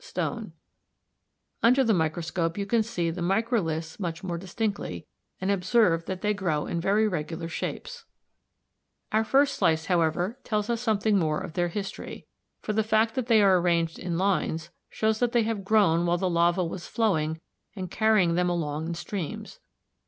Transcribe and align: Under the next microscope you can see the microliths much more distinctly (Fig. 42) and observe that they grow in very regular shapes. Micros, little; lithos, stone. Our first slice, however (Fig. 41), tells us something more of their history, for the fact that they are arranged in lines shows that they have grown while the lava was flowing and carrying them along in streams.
Under 1.61 1.83
the 1.83 1.93
next 1.93 1.99
microscope 1.99 2.57
you 2.57 2.65
can 2.65 2.81
see 2.81 3.11
the 3.11 3.21
microliths 3.21 3.99
much 3.99 4.23
more 4.23 4.39
distinctly 4.39 4.87
(Fig. 4.87 4.95
42) 4.95 5.07
and 5.41 5.51
observe 5.51 6.05
that 6.05 6.21
they 6.21 6.33
grow 6.33 6.65
in 6.65 6.81
very 6.81 7.07
regular 7.07 7.47
shapes. 7.47 8.01
Micros, 8.01 8.01
little; 8.01 8.09
lithos, 8.09 8.87
stone. 9.13 9.17
Our 9.19 9.23
first 9.23 9.55
slice, 9.59 9.85
however 9.85 10.21
(Fig. 10.29 10.33
41), 10.41 10.43
tells 10.49 10.69
us 10.71 10.81
something 10.81 11.19
more 11.19 11.39
of 11.39 11.53
their 11.53 11.67
history, 11.67 12.25
for 12.63 12.73
the 12.73 12.81
fact 12.83 13.13
that 13.13 13.27
they 13.27 13.43
are 13.43 13.59
arranged 13.59 13.99
in 13.99 14.17
lines 14.17 14.71
shows 14.89 15.19
that 15.19 15.33
they 15.33 15.43
have 15.43 15.63
grown 15.63 16.07
while 16.07 16.17
the 16.17 16.27
lava 16.27 16.65
was 16.65 16.87
flowing 16.87 17.39
and 17.75 17.91
carrying 17.91 18.33
them 18.33 18.49
along 18.49 18.87
in 18.87 18.95
streams. 18.95 19.59